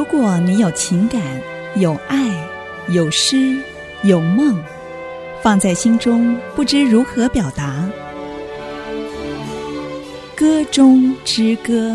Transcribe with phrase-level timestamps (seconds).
[0.00, 1.20] 如果你有情感、
[1.76, 2.26] 有爱、
[2.88, 3.54] 有诗、
[4.02, 4.58] 有梦，
[5.42, 7.86] 放在心中不知如何表达，
[10.34, 11.94] 歌中之歌，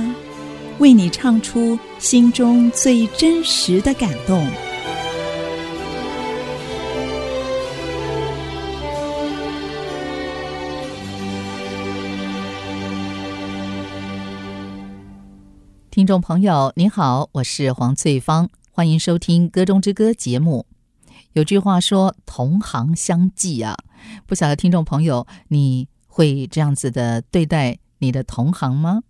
[0.77, 4.47] 为你唱出心中最真实的感动。
[15.95, 20.65] 听众朋友，你好，我是黄翠芳，欢迎收听《歌中之歌》节目。
[21.31, 23.77] 有句话说“同行相忌”啊，
[24.27, 29.03] 不晓得听众朋友你会这样子的对待你的同行吗？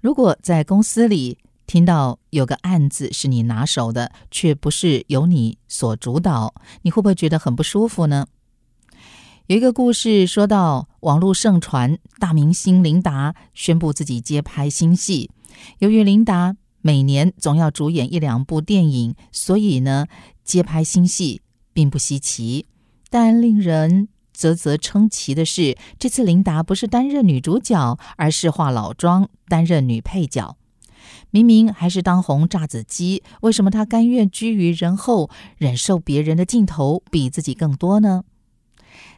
[0.00, 8.26] 如果在公司里听到有个案子是你拿手的，却不是由你所主导，你会不会觉得很不舒服呢？
[9.46, 15.30] 有一个故事说到，网络盛传大明星琳达宣布自己接拍新戏。
[15.78, 20.06] 由于琳达每年总要主演一两部电影，所以呢，
[20.44, 22.66] 接拍新戏并不稀奇。
[23.10, 30.56] 但令人啧啧称奇的是，这次琳达不是担任女主角，而是化老妆担任女配角。
[31.30, 38.24] 明明还是当红炸子鸡，为什么她甘愿居于人后，忍受别人的镜头比自己更多呢？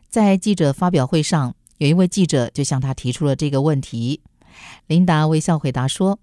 [0.09, 4.21] 在记者发表会上，有一位记者就向她提出了这个问题。
[4.87, 6.19] 琳达微笑回答说：“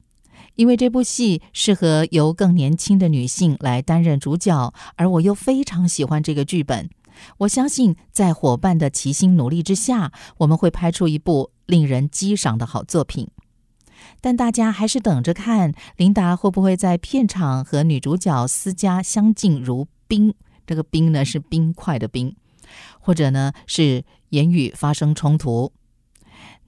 [0.55, 6.89] 因为这部戏适合由更年轻的女性来担任主角，而我又非常喜欢这个剧本。
[7.39, 13.29] 我相信，在伙伴的齐心努力之下，我们会拍出一部令人激赏的好作品。
[14.19, 20.33] 但大家还是等着看琳达会不会在片场和女主角私家相敬如宾。
[20.65, 22.35] 这个冰呢，是冰块的冰，
[22.99, 25.73] 或者呢，是言语发生冲突。”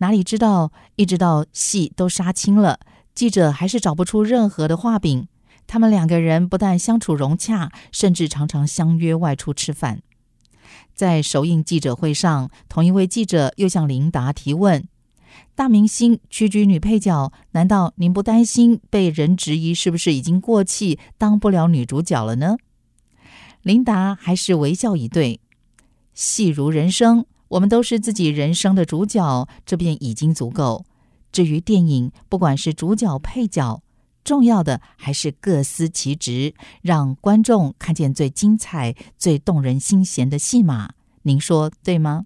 [0.03, 2.77] 哪里知道，一直到戏都杀青了，
[3.15, 5.29] 记者还是找不出任何的画柄。
[5.65, 10.01] 他们两个人不但相处融洽，甚至常常相约外出吃饭。
[10.93, 14.85] 在首映记者会上，同一位记者又向琳达提问
[15.55, 22.57] ：“大明星屈居女配角，难道您不担心被人质疑是不是已经过气，当不了女主角了呢？”
[23.63, 25.39] 琳达还是微笑以对
[26.13, 30.85] ：“戏如人生。”我们都是自己人生的主角，这便已经足够。
[31.31, 33.81] 至于电影，不管是主角、配角，
[34.23, 40.93] 重要的还是各司其职，让观众看见最精彩、最动人心弦的戏码。
[41.23, 42.25] 您说对吗？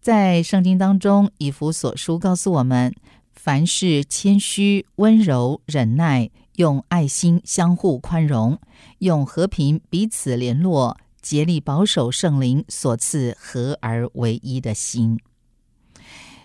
[0.00, 2.94] 在圣经当中，以弗所书告诉我们：
[3.32, 8.58] 凡事谦虚、温柔、忍耐，用爱心相互宽容，
[8.98, 10.96] 用和平彼此联络。
[11.20, 15.18] 竭力保守圣灵所赐合而为一的心。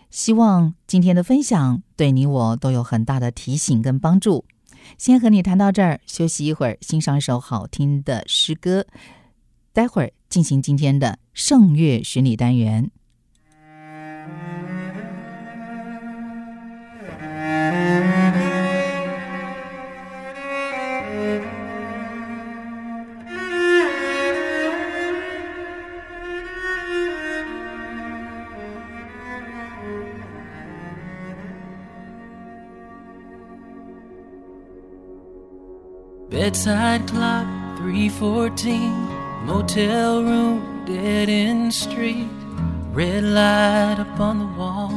[0.09, 4.45] 希望今天的分享对你我都有很大的提醒跟帮助。
[4.97, 8.85] 先和你谈到这儿，休息一会儿，欣赏一首好听的诗歌。
[9.73, 12.91] 待会儿进行今天的圣乐巡礼单元。
[36.29, 37.45] Bedside clock,
[37.77, 42.27] 314, motel room, dead end street,
[42.93, 44.91] red light up on the wall,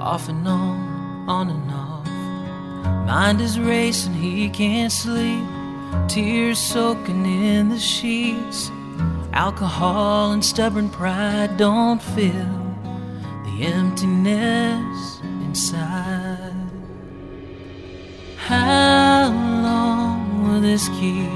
[0.00, 3.06] off and on, on and off.
[3.06, 5.44] Mind is racing, he can't sleep,
[6.08, 8.72] tears soaking in the sheets.
[9.32, 12.74] Alcohol and stubborn pride don't fill
[13.44, 16.52] the emptiness inside.
[18.38, 18.85] How
[20.76, 21.30] this keep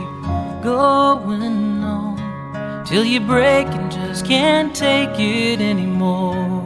[0.62, 6.62] going on till you break and just can't take it anymore?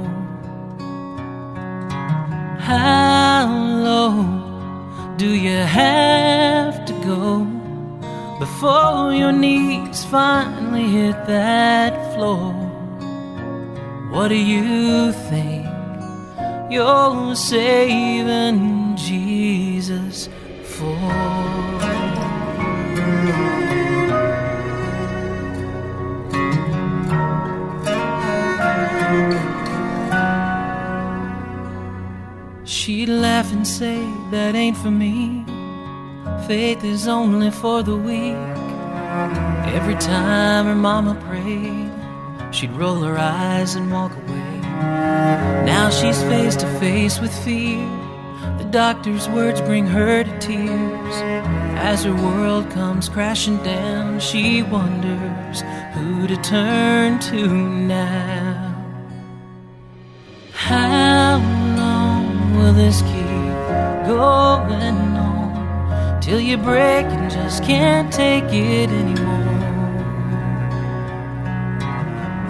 [2.58, 3.46] How
[3.88, 4.14] low
[5.16, 7.44] do you have to go
[8.40, 12.54] before your knees finally hit that floor?
[14.10, 15.64] What do you think
[16.72, 20.28] you're saving Jesus
[20.64, 21.43] for?
[33.04, 35.44] She'd laugh and say, That ain't for me.
[36.46, 38.34] Faith is only for the weak.
[39.76, 41.92] Every time her mama prayed,
[42.54, 44.58] she'd roll her eyes and walk away.
[45.66, 47.86] Now she's face to face with fear
[48.56, 51.16] The doctor's words bring her to tears.
[51.76, 55.60] As her world comes crashing down, she wonders
[55.92, 58.53] who to turn to now.
[62.74, 63.54] This keep
[64.06, 69.44] going on till you break and just can't take it anymore?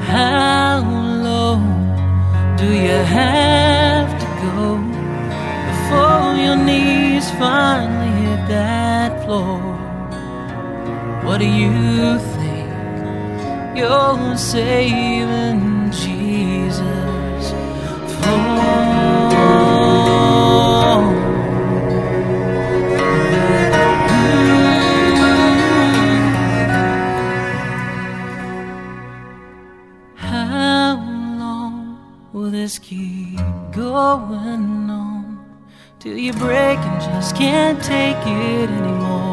[0.00, 0.81] How
[1.26, 1.56] low
[2.56, 4.79] do you have to go
[5.69, 9.61] before your knees finally hit that floor?
[11.25, 17.50] What do you think you're saving Jesus
[18.23, 19.24] for?
[32.64, 33.37] This keep
[33.72, 35.38] going on
[35.99, 39.24] till you break and just can't take it anymore?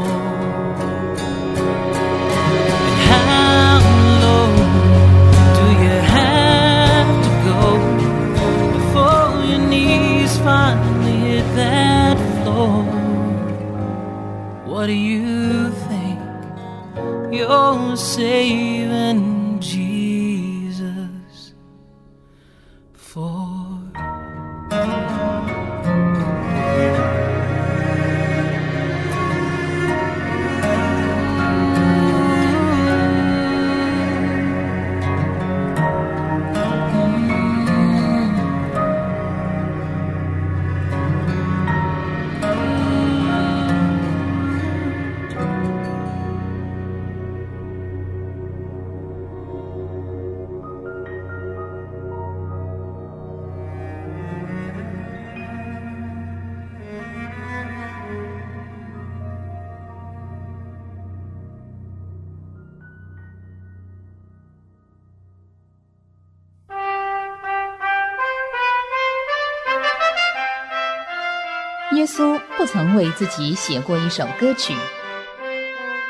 [72.96, 74.74] 为自己写过一首歌曲，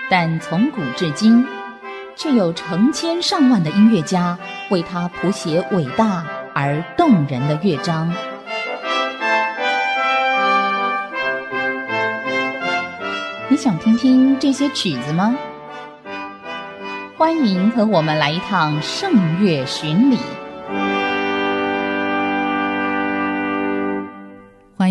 [0.09, 1.45] 但从古至今，
[2.15, 4.37] 却有成千上万的音乐家
[4.69, 8.13] 为他谱写伟大而动人的乐章。
[13.49, 15.35] 你想听听这些曲子吗？
[17.17, 20.17] 欢迎和我们来一趟圣乐巡礼。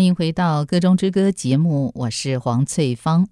[0.01, 3.27] 欢迎回到《歌中之歌》节目，我是黄翠芳。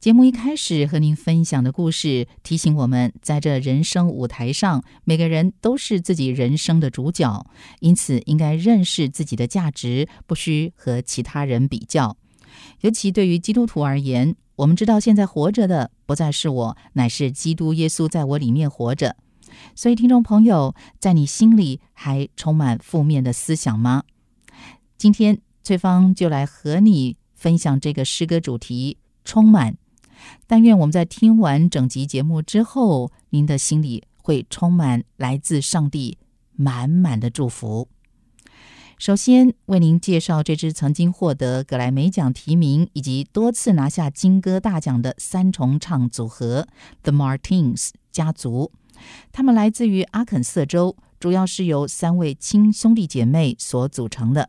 [0.00, 7.44] 节目一开始和您分享的故事，提醒我们，在这人生舞台上，每个人都是自己人生的主角，
[7.80, 12.16] 因此应该认识自己的价值，不需和其他人比较。
[12.80, 19.16] 尤其对于基督徒而言，我们知道现在活着的不再是我，乃是基督耶稣在我里面活着。
[19.74, 24.04] 所以，听众朋友，在你心里还充满负面的思想吗？
[24.96, 25.42] 今天。
[25.66, 29.76] 翠芳就来和你分享这个诗歌主题“充满”。
[30.46, 36.18] 但愿我们在听完整集节目之后，您的心里会充满来自上帝
[36.52, 37.88] 满满的祝福。
[38.96, 46.68] 首先为您介绍这支曾经获得格莱美奖提名以及多次拿下金歌大奖的三重唱组合
[47.02, 48.70] The Martins 家族。
[49.32, 54.48] 他们来自于阿肯色州，主要是由三位亲兄弟姐妹所组成的。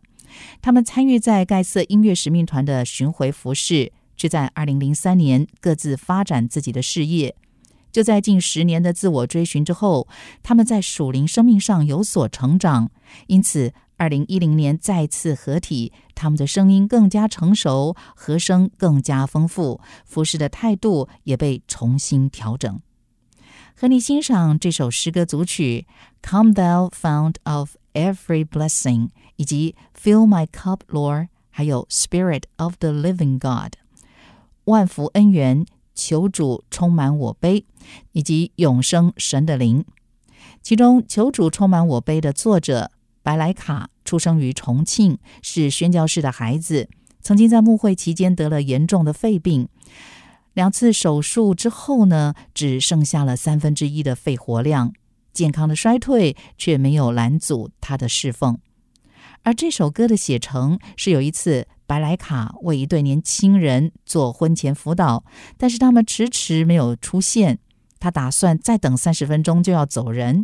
[0.62, 7.36] 他们参与在盖瑟音乐使命团的巡回服侍，却在2003年各自发展自己的事业。
[7.92, 10.08] 就在近十年的自我追寻之后，
[10.44, 12.92] 他们在属灵生命上有所成长，
[13.26, 22.80] 因此2010年再次合体，他们的声音更加成熟，和声更加丰富，服侍的态度也被重新调整。
[23.76, 25.88] 和你欣赏这首诗歌组曲
[26.30, 29.08] 《Come Thou Fount of Every Blessing》。
[29.38, 33.74] 以及 Fill My Cup, Lord，还有 Spirit of the Living God，
[34.66, 35.66] 万福恩源，
[35.96, 37.66] 求主充满我杯，
[38.12, 39.86] 以及永生神的灵。
[40.62, 42.92] 其中，求主充满我杯的作者
[43.24, 46.90] 白莱卡出生于重庆，是宣教士的孩子，
[47.22, 49.70] 曾经在牧会期间得了严重的肺病，
[50.54, 54.94] 两次手术之后呢，只剩下了三分之一的肺活量，
[55.34, 58.60] 健康的衰退却没有拦阻他的侍奉。
[59.48, 65.24] 而这首歌的写成是有一次，白莱卡为一对年轻人做婚前辅导，
[65.56, 67.60] 但是他们迟迟没有出现。
[67.98, 70.44] 他打算再等三十分钟就要走人，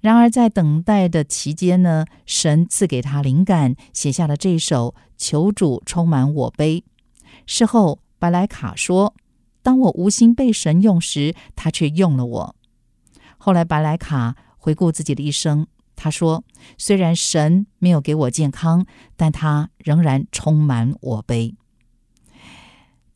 [0.00, 6.82] 然而在等待的期间呢，神赐给他灵感，写下了这首《求主充满我杯》。
[7.46, 9.14] 事后，白莱卡说
[9.62, 12.56] ：“当我无心被神用时，他却用了我。”
[13.38, 15.68] 后来，白莱卡回顾自己的一生，
[16.04, 16.44] 他说
[16.76, 18.84] ：“虽然神没有给我健康，
[19.16, 21.54] 但他仍然充满我杯。”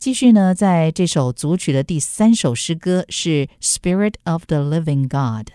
[0.00, 5.49] 继续呢，在这首组曲的第三首诗歌是《Spirit of the Living God》，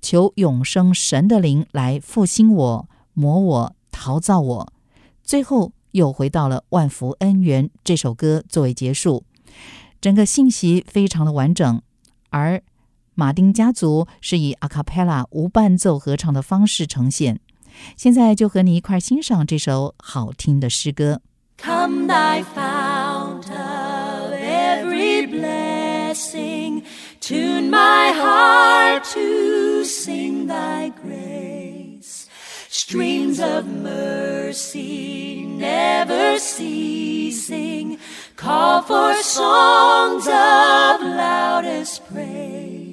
[0.00, 4.72] 求永生神的灵来复兴我、磨我、陶造我。
[5.22, 9.22] 最后又回到了万福恩源这首歌作为结束，
[10.00, 11.80] 整个信息非常的完整。
[12.30, 12.60] 而
[13.15, 17.39] 马丁家族是以阿卡贝拉无伴奏合唱的方式呈现。
[17.95, 21.21] 现在就和你一块欣赏这首好听的诗歌。
[21.57, 26.83] Come thy fount of every blessing,
[27.19, 32.27] tune my heart to sing thy grace.
[32.69, 37.97] Streams of mercy never ceasing,
[38.35, 42.90] call for songs of loudest praise.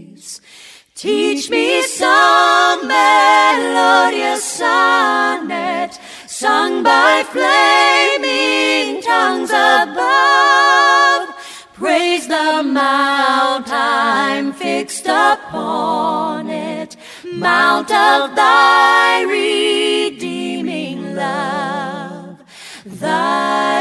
[1.00, 11.34] Teach me some melodious sonnet sung by flaming tongues above.
[11.74, 22.44] Praise the mount I'm fixed upon it, mount of thy redeeming love,
[22.84, 23.79] thy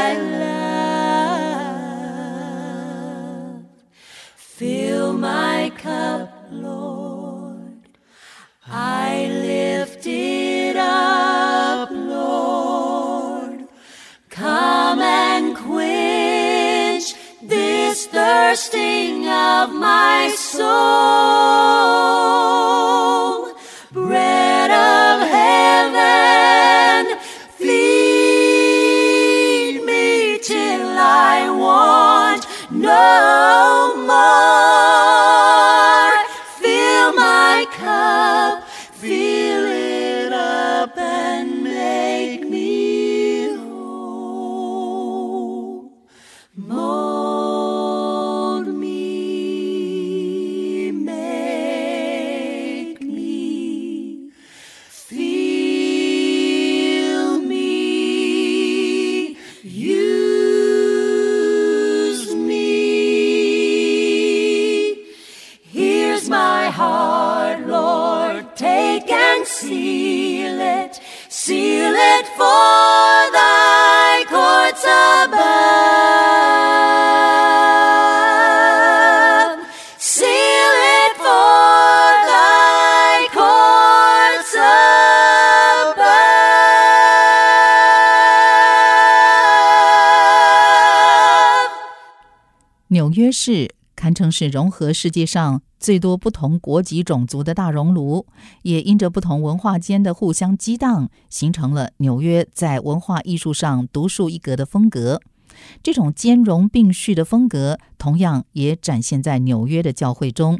[18.49, 20.65] thirsting of my soul.
[23.91, 27.05] Bread of heaven,
[27.57, 28.15] feed
[29.85, 33.78] me till I want no
[93.31, 98.25] 是堪称是融合世界上最多不同国籍种族的大熔炉，
[98.63, 105.21] 也因着不同文化间的互相激荡，形成了纽约在文化艺术上独树一格的风格。
[105.83, 110.59] 这种兼容并蓄的风格，同样也展现在纽约的教会中。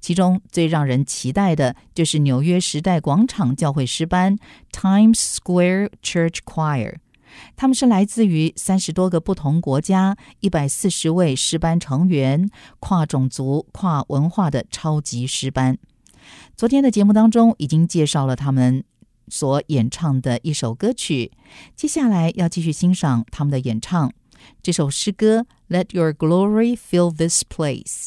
[0.00, 4.36] 其中最让人期待的就是纽约时代广场教会诗班
[4.72, 6.96] （Times Square Church Choir）。
[7.56, 12.48] 他们是来自于三十多个不同国家、一百四十位诗班成员、
[12.80, 15.78] 跨种族、跨文化的超级诗班。
[16.56, 18.84] 昨天的节目当中已经介绍了他们
[19.28, 21.32] 所演唱的一首歌曲，
[21.76, 24.12] 接下来要继续欣赏他们的演唱。
[24.62, 28.04] 这首诗歌《Let Your Glory Fill This Place》。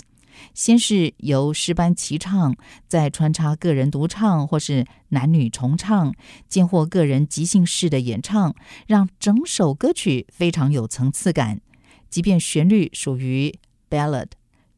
[0.53, 2.55] 先是由诗班齐唱，
[2.87, 6.13] 再穿插个人独唱或是男女重唱，
[6.47, 8.55] 兼或个人即兴式的演唱，
[8.87, 11.61] 让整首歌曲非常有层次感。
[12.09, 13.53] 即便旋律属于
[13.89, 14.27] ballad，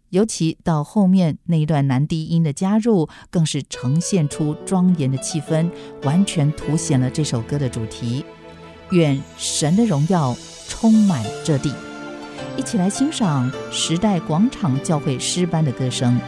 [0.10, 5.70] 尤其到后面那一段男低音的加入，更是呈现出庄严的气氛，
[6.04, 8.26] 完全凸显了这首歌的主题。
[8.92, 10.36] 愿神的荣耀
[10.68, 11.89] 充满这地。
[12.60, 16.20] 一起来欣赏时代广场教会诗班的歌声。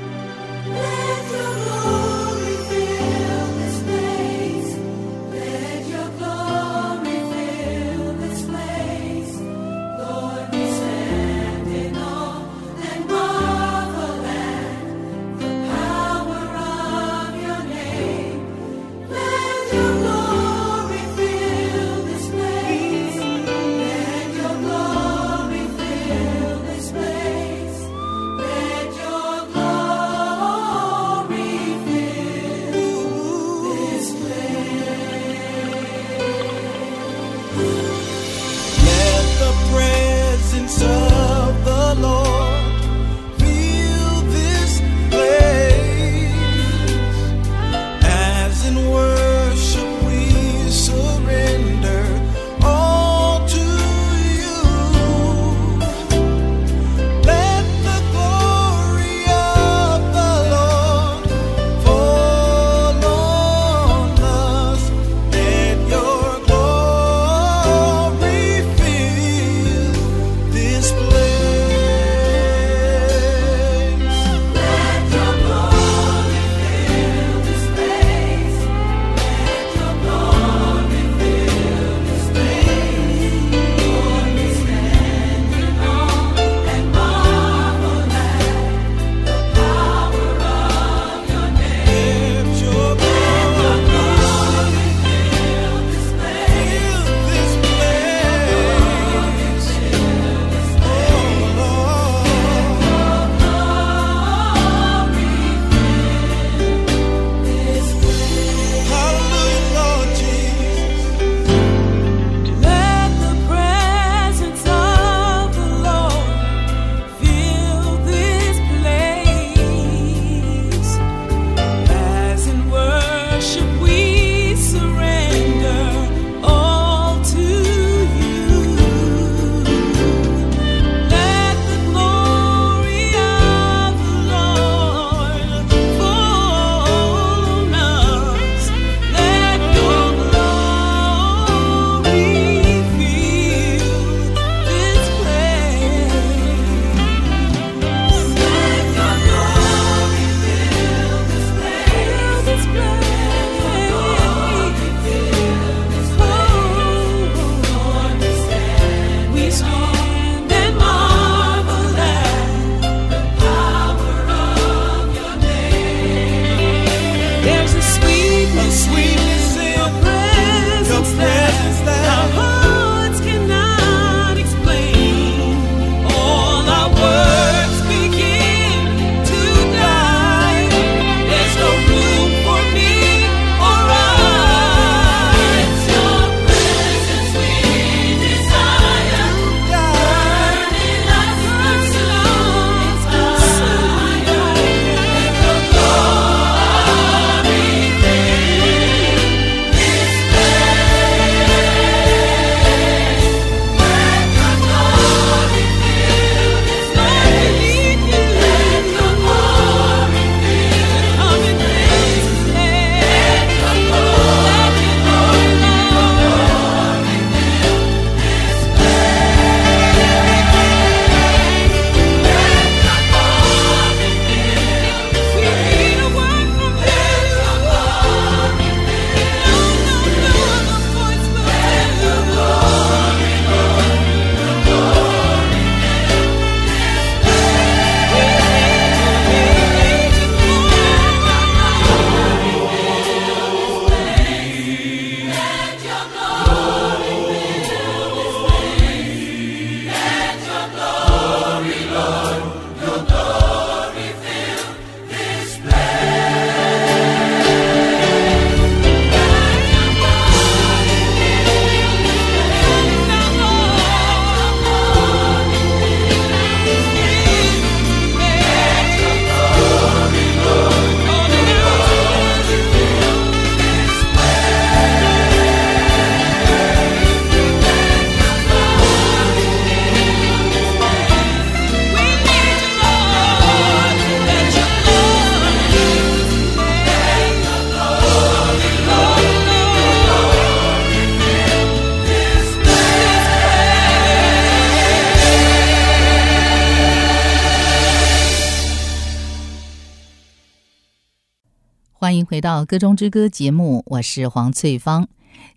[302.41, 305.07] 到《歌中之歌》节目，我是黄翠芳。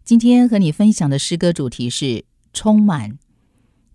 [0.04, 3.18] 今天和你分享的诗歌主题是“充满”。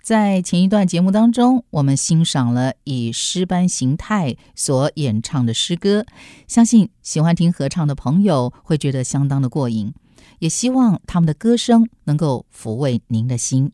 [0.02, 6.08] 在前一段节目当中，我们欣赏了以诗班形态所演唱的诗歌，
[6.48, 9.94] 相信喜欢听合唱的朋友会觉得相当的过瘾，
[10.40, 13.72] 也希望他们的歌声能够抚慰您的心。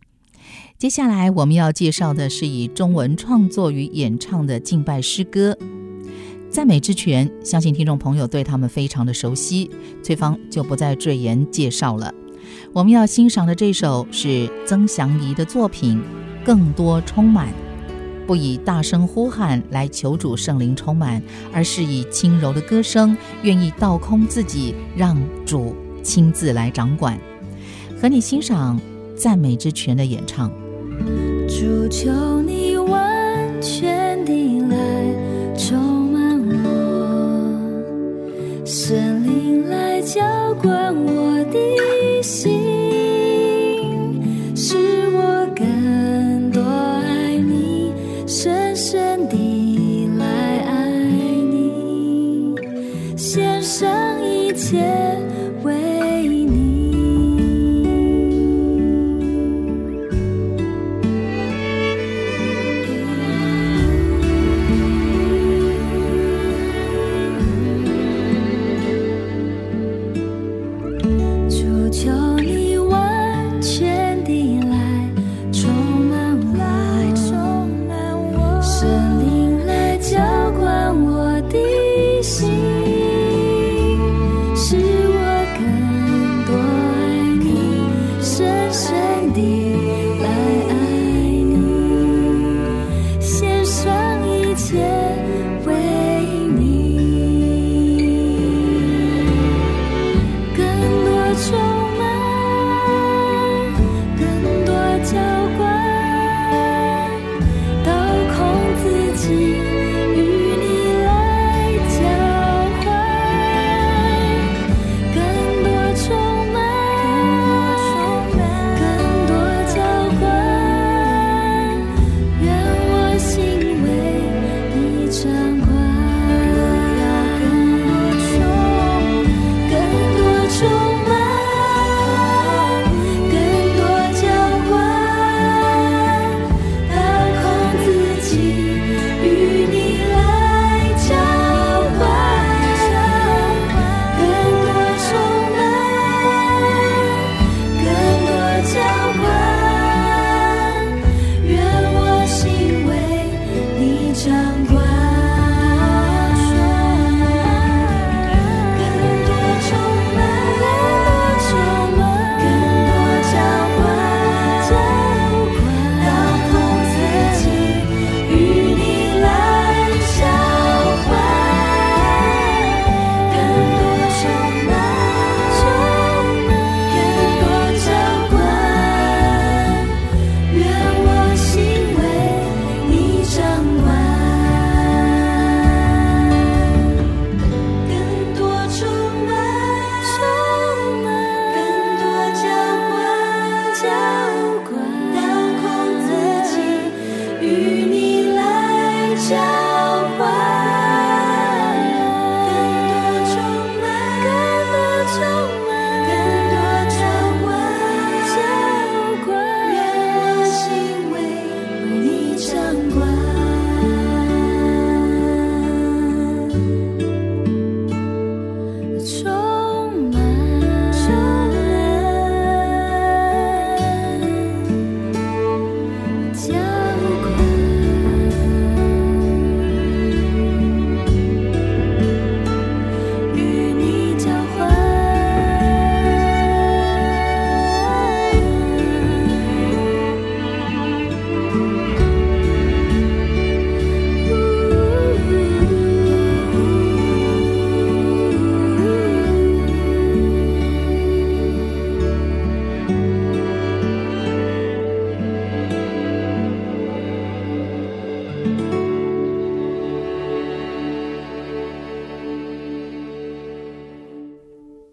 [0.78, 5.58] 接下来我们要介绍的是以中文创作与演唱的敬拜诗歌。
[6.56, 9.70] 赞美之泉，相信听众朋友对他们非常的熟悉，
[10.02, 12.14] 翠芳就不再赘言介绍了。
[12.72, 15.98] 我们要欣赏的这首是曾祥仪的作品
[16.46, 17.50] 《更多充满》，
[18.26, 27.20] 不以大声呼喊来求主圣灵充满，而是以轻柔的歌声，愿意倒空自己，让主亲自来掌管。
[28.02, 28.80] 和你欣赏
[29.14, 30.50] 赞美之泉的演唱。
[31.50, 34.05] 主求你完全
[38.88, 40.22] 圣灵来浇
[40.62, 42.65] 灌我的心，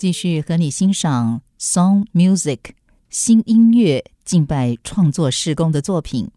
[0.03, 2.59] 继续和你欣赏 Song Music
[3.09, 6.29] 新音乐敬拜创作事工的作品。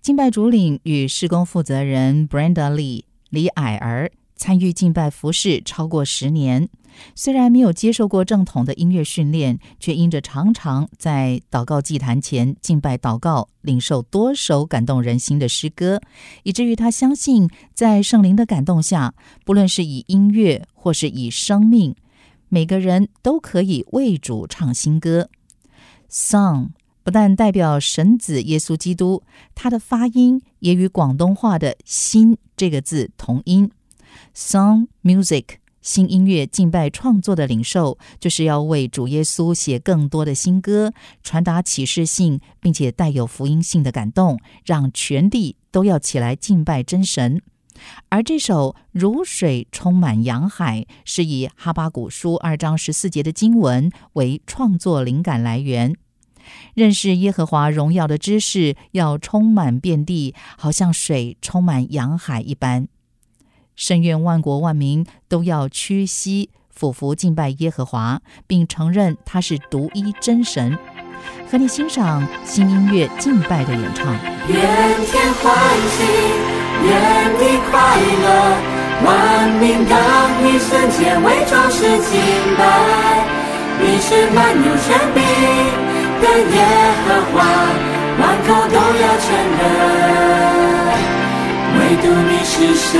[0.00, 6.68] 敬拜主领与事工负责人 Brenda Lee 李矮儿参与敬拜服侍超过十年。
[7.14, 16.00] 虽然没有接受过正统的音乐训练，却因着常常在祷告祭坛前敬拜祷告，领受多首感动人心的诗歌，
[16.42, 19.14] 以至于他相信，在圣灵的感动下，
[19.44, 21.94] 不论是以音乐或是以生命，
[22.54, 25.30] 每个人都可以为主唱新歌。
[26.10, 29.22] Song 不但代表神子耶稣基督，
[29.54, 33.70] 它的发音也与广东话的“新”这个字同音。
[34.36, 35.44] Song music。
[35.80, 40.92] 新音乐敬拜创作的领受，就是要为主耶稣写更多的新歌，
[41.24, 47.42] 传达启示性并且带有福音性的感动，让全地都要起来敬拜真神。
[48.08, 55.94] 而这首《如水充满洋海》，是以哈巴古书二章十四节的经文为创作灵感来源。
[56.74, 62.88] 认识耶和华荣耀的知识要充满遍地，好像水充满洋海一般。
[63.74, 70.76] 深愿万国万民都要屈膝俯伏敬拜耶和华，并承认他是独一真神。
[71.48, 74.12] 和你欣赏新音乐敬拜的演唱。
[74.48, 74.56] 愿
[75.06, 76.51] 天欢喜，
[76.84, 76.90] 愿
[77.38, 77.72] 你快
[78.24, 78.26] 乐，
[79.04, 79.08] 万
[79.60, 79.94] 民当
[80.44, 81.78] 以圣洁为装饰
[82.10, 82.10] 敬
[82.58, 82.60] 拜。
[83.80, 85.18] 你是满有权柄
[86.20, 86.56] 的耶
[87.04, 87.34] 和华，
[88.20, 89.26] 万口都要承
[89.58, 89.60] 认。
[91.74, 92.90] 唯独你是神，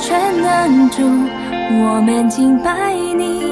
[0.00, 0.06] 全
[0.42, 0.44] 能
[0.90, 0.96] 主，
[1.82, 2.70] 我们敬拜
[3.16, 3.42] 你，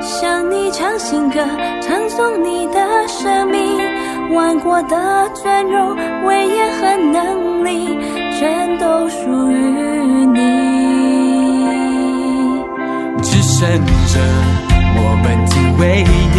[0.00, 1.38] 向你唱新歌，
[1.82, 3.78] 唱颂你的生命，
[4.34, 7.98] 万国的尊荣、威严和能力，
[8.38, 9.56] 全都属于
[10.26, 10.38] 你，
[13.22, 14.18] 至圣者。
[14.92, 16.38] 我们敬畏你，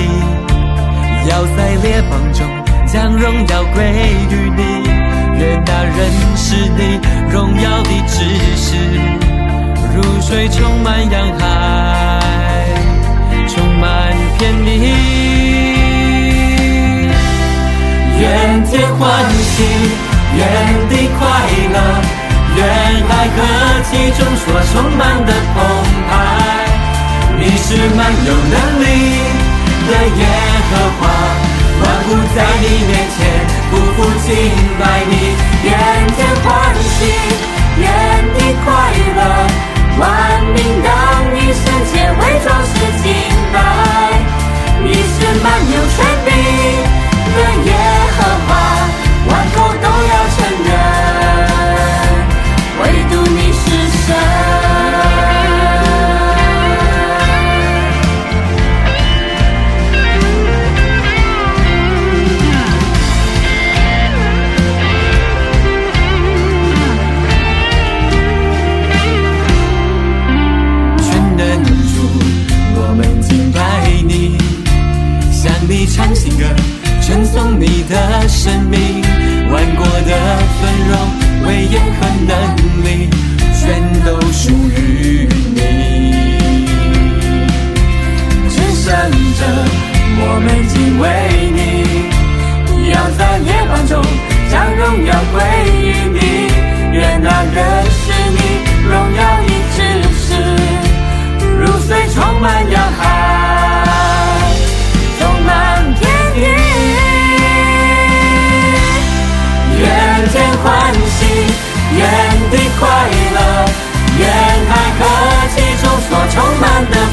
[1.30, 2.46] 要在列邦中
[2.88, 3.78] 将荣耀归
[4.30, 4.62] 于你。
[5.40, 5.98] 愿那认
[6.36, 7.00] 识你
[7.32, 8.14] 荣耀的知
[8.56, 8.68] 识，
[9.96, 11.46] 如水充满洋海，
[13.54, 14.68] 充满遍地。
[18.20, 19.64] 愿天欢喜，
[20.38, 20.40] 愿
[20.90, 21.20] 地快
[21.74, 21.78] 乐，
[22.56, 22.60] 愿
[23.10, 23.38] 爱和
[23.90, 25.56] 其中所充满的澎
[26.08, 26.10] 湃。
[27.38, 28.86] 你是满有能力
[29.90, 30.22] 的耶
[30.70, 31.02] 和华，
[31.82, 33.20] 万物在你面前
[33.72, 34.30] 匍匐敬
[34.80, 35.14] 拜你，
[35.64, 35.70] 愿
[36.16, 37.00] 天欢喜，
[37.82, 37.84] 愿
[38.34, 38.66] 地快
[39.18, 39.20] 乐，
[40.00, 40.02] 万
[40.54, 40.90] 民当
[41.54, 43.12] 圣洁伪装是清
[43.52, 43.56] 白
[44.84, 46.30] 你是漫游全地
[47.36, 47.70] 的耶
[48.16, 48.61] 和华
[77.62, 79.04] 你的生命，
[79.52, 80.94] 万国的尊荣、
[81.46, 82.34] 威严和能
[82.84, 83.08] 力，
[83.54, 85.60] 全都属于你。
[88.50, 88.90] 至圣
[89.38, 89.46] 者，
[90.18, 91.06] 我们敬畏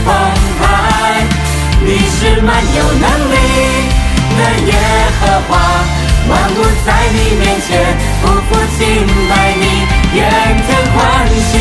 [0.09, 0.11] 澎
[0.59, 0.64] 湃。
[1.85, 3.37] 你是满有能力
[4.38, 4.73] 的耶
[5.21, 5.51] 和华，
[6.29, 7.68] 万物在你面前
[8.25, 8.81] 匍匐敬
[9.29, 9.64] 拜你。
[10.16, 10.18] 愿
[10.64, 10.97] 天欢
[11.29, 11.53] 喜，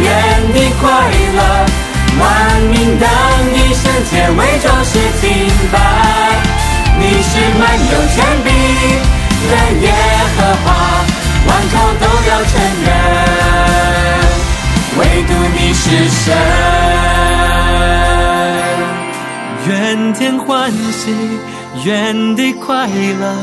[0.00, 0.08] 愿
[0.54, 0.84] 地快
[1.36, 1.40] 乐，
[2.18, 2.24] 万
[2.72, 3.04] 民等
[3.52, 5.24] 你圣洁为装饰敬
[5.70, 5.76] 拜。
[6.98, 7.62] 你是满
[7.92, 8.48] 有权柄。
[9.46, 9.92] 的耶
[10.36, 10.66] 和华，
[11.46, 12.52] 万口都要承
[12.84, 12.88] 认，
[14.98, 16.34] 唯独你是神。
[19.68, 21.14] 愿天欢喜，
[21.84, 23.34] 愿地快乐，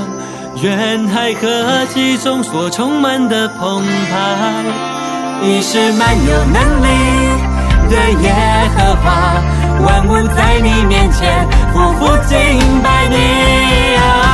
[0.61, 4.63] 愿海和其中所充满的澎湃。
[5.41, 6.87] 你是满有能力
[7.89, 8.33] 的耶
[8.75, 9.41] 和华，
[9.85, 12.37] 万物在你面前匍匐敬
[12.81, 13.15] 拜你
[13.97, 14.32] 啊。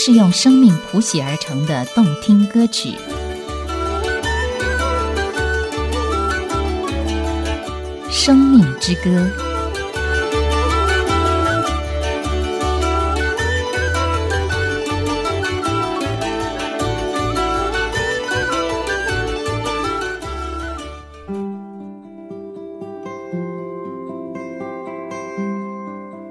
[0.00, 2.94] 是用生命谱写而成的动听歌曲。
[8.08, 9.28] 生命之歌。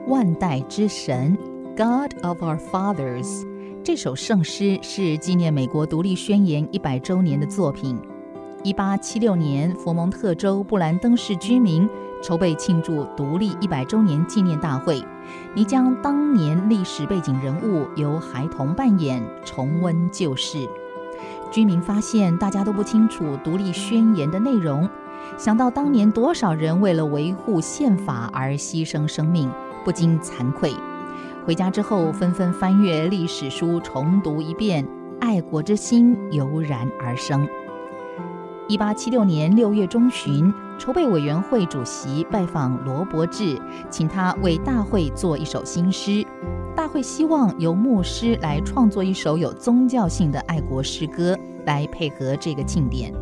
[0.08, 1.38] 万代之神。
[1.78, 3.46] God of our fathers，
[3.88, 7.98] 这首圣诗是纪念美国独立宣言一百周年的作品。
[8.62, 11.88] 一八七六年，佛蒙特州布兰登市居民
[12.22, 15.02] 筹备庆祝独立一百周年纪念大会，
[15.56, 20.68] 拟将当年历史背景人物由孩童扮演，重温旧事。
[21.50, 24.90] 居民发现大家都不清楚独立宣言的内容，
[25.38, 29.50] 想到当年多少人为了维护宪法而牺牲生命，
[29.86, 30.74] 不禁惭愧。
[31.48, 34.86] 回家之后，纷纷翻阅历史书，重读一遍，
[35.22, 37.48] 爱国之心油然而生。
[38.68, 43.58] 一八七六年六月中旬，筹备委员会主席拜访罗伯志，
[43.90, 46.22] 请他为大会做一首新诗。
[46.76, 51.34] 大会希望由牧师来创作一首有宗教性的爱国诗歌，
[51.66, 53.14] 来配合这个庆典。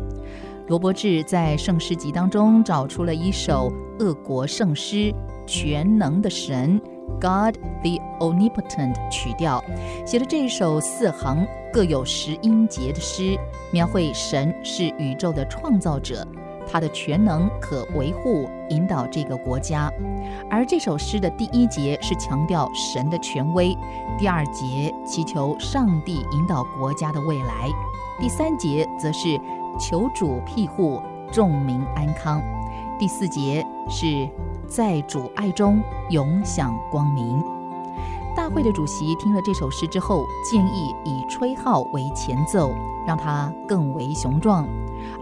[0.66, 4.96] 罗伯志在圣诗集当中找出了一首俄国圣诗
[5.46, 6.80] 《全能的神》。
[7.20, 9.62] God the Omnipotent 曲调
[10.04, 13.36] 写了这一首四行各有十音节的诗，
[13.72, 16.26] 描绘神是宇宙的创造者，
[16.70, 19.90] 他的全能可维护引导这个国家。
[20.50, 23.76] 而这首诗的第一节是强调神的权威，
[24.18, 27.68] 第二节祈求上帝引导国家的未来，
[28.20, 29.40] 第三节则是
[29.78, 31.00] 求主庇护
[31.32, 32.42] 众民安康，
[32.98, 34.28] 第四节是。
[34.68, 37.42] 在主爱中永享光明。
[38.36, 42.70] 大会的主席听了这首诗之后，建议以吹号为前奏，
[43.06, 44.68] 让它更为雄壮。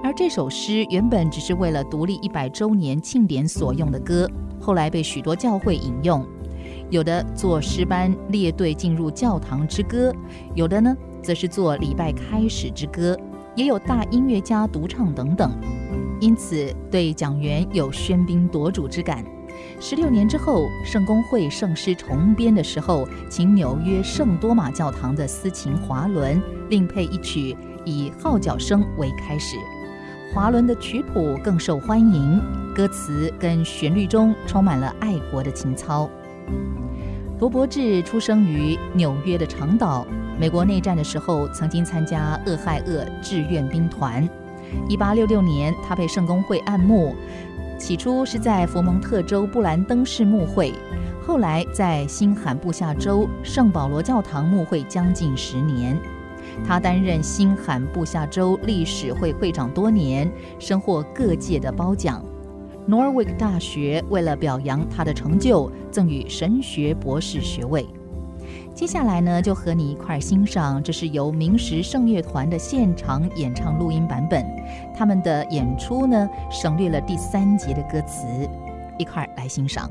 [0.03, 4.29] 而这首诗原本只是为了独立一百周年庆典所用的歌，
[4.61, 6.27] 后来被许多教会引用，
[6.91, 10.13] 有的做诗班列队进入教堂之歌，
[10.55, 13.17] 有的呢则是做礼拜开始之歌，
[13.55, 15.53] 也有大音乐家独唱等等。
[16.21, 19.25] 因此，对讲员有喧宾夺主之感。
[19.87, 29.59] 十六年之后，圣公会圣诗重编的时候，请纽约圣多玛教堂的司琴华伦另配一曲，以号角声为开始。
[30.33, 32.41] 华伦的曲谱更受欢迎，
[32.75, 36.09] 歌词跟旋律中充满了爱国的情操。
[37.39, 40.07] 罗伯志出生于纽约的长岛，
[40.41, 44.27] 美国内战的时候曾经参加俄亥俄志愿兵团。
[44.89, 47.15] 一八六六年，他被圣公会按牧。
[47.85, 50.73] 起初是在佛蒙特州布兰登市牧会，
[51.21, 55.95] 后来在新罕布夏州圣保罗教堂牧会将近十年。
[56.67, 62.25] 他担任新罕布夏州历史会会长多年，深获各界的褒奖。
[62.89, 67.87] Norwich 大学为了表扬他的成就，赠予神学博士学位。
[68.75, 74.45] 接下来呢，就和你一块儿欣赏，这是由明石圣乐团的现场演唱录音版本。
[74.93, 78.27] 他们的演出呢，省略了第三节的歌词，
[78.99, 79.89] 一块儿来欣赏。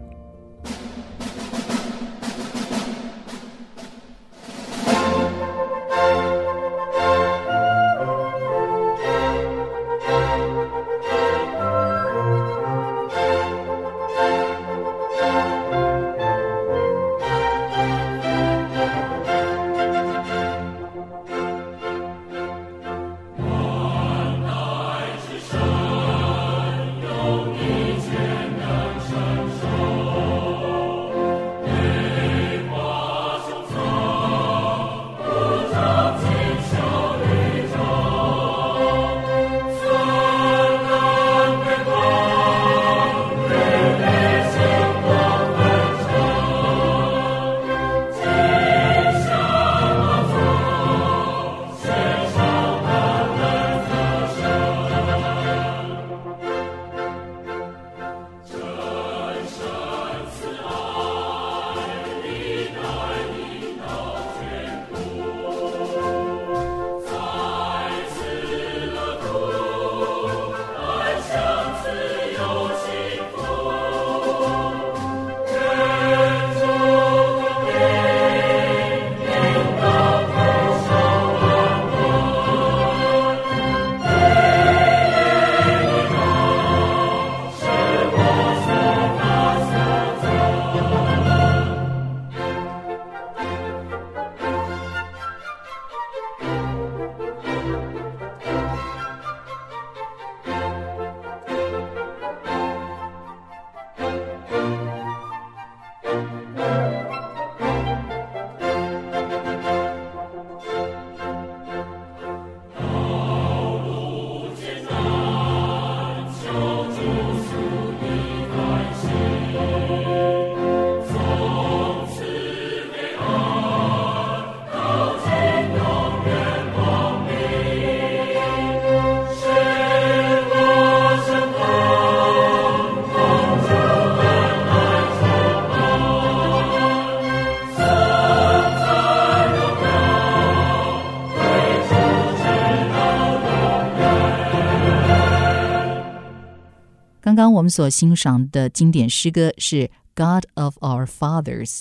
[147.54, 151.80] 我们所欣赏的经典诗歌是《God of Our Fathers》。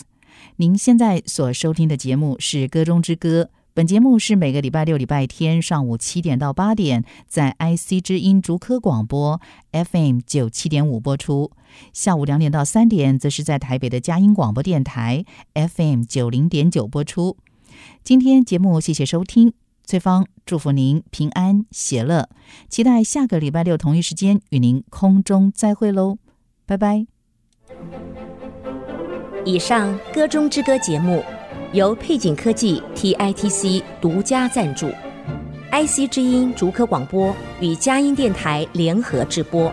[0.57, 9.41] 您现在所收听的节目是《歌中之歌》，本节目是每个礼拜六、礼拜天上午七点到八点在 IC 之音竹科广播
[9.73, 11.51] FM 九七点五播出，
[11.93, 17.37] 下午两点到三点则是在台北的佳音广播电台 FM 九零点九播出。
[18.05, 19.55] 今天节目谢谢收听。
[19.85, 22.29] 翠芳祝福您平安喜乐，
[22.69, 26.19] 期待下个礼拜六同一时间与您空中再会喽，
[26.65, 27.07] 拜拜。
[29.45, 31.23] 以上歌中之歌节目
[31.73, 34.89] 由配景科技 TITC 独家赞助
[35.73, 39.73] ，IC 之音竹科广播与佳音电台联合制播。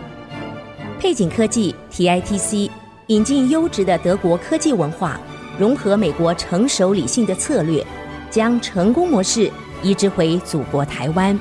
[0.98, 2.68] 配景科技 TITC
[3.06, 5.20] 引进优质的德国科技文化，
[5.58, 7.86] 融合美国成熟理性的策略，
[8.28, 9.50] 将成功模式。
[9.82, 11.38] 移植回祖国台湾，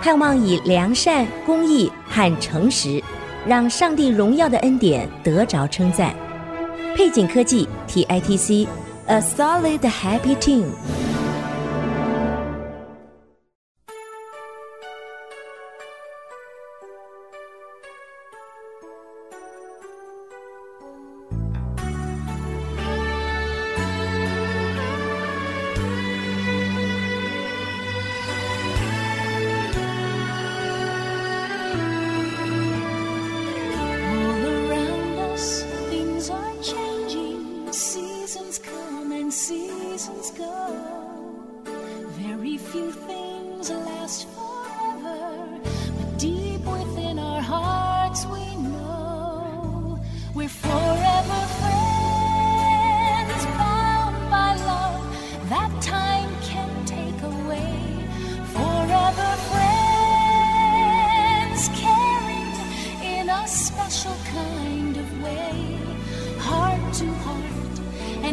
[0.00, 3.02] 盼望以良善、公义和诚实，
[3.46, 6.14] 让上帝荣耀的恩典得着称赞。
[6.96, 10.64] 配景科技 TITC，A solid happy team。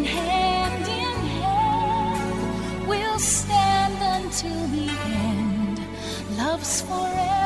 [0.03, 5.79] hand in hand we'll stand until the end.
[6.37, 7.38] Love's forever.